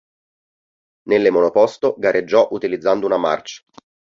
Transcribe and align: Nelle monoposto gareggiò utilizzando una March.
Nelle 1.09 1.29
monoposto 1.29 1.93
gareggiò 1.95 2.47
utilizzando 2.53 3.05
una 3.05 3.17
March. 3.17 3.63